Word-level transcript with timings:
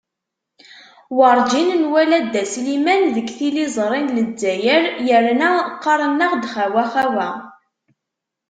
Werǧin 1.17 1.69
nwala 1.83 2.19
dda 2.25 2.43
Sliman 2.51 3.03
deg 3.15 3.27
tiliẓri 3.37 4.01
n 4.03 4.13
Lezzayer, 4.17 4.83
yerna 5.07 5.49
qqaren-aɣ-d 5.75 6.43
"xawa-xawa"! 6.53 7.29